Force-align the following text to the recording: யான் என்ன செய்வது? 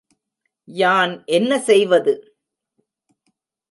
யான் 0.67 1.13
என்ன 1.25 1.59
செய்வது? 1.59 2.13